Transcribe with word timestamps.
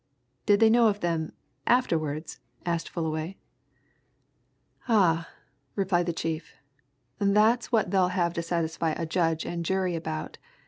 "Did 0.47 0.61
they 0.61 0.71
know 0.71 0.87
of 0.87 1.01
them 1.01 1.31
afterwards?" 1.67 2.39
asked 2.65 2.89
Fullaway. 2.89 3.37
"Ah!" 4.87 5.29
replied 5.75 6.07
the 6.07 6.11
chief. 6.11 6.55
"That's 7.19 7.71
what 7.71 7.91
they'll 7.91 8.07
have 8.07 8.33
to 8.33 8.41
satisfy 8.41 8.93
a 8.93 9.05
judge 9.05 9.45
and 9.45 9.63
jury 9.63 9.95
about! 9.95 10.39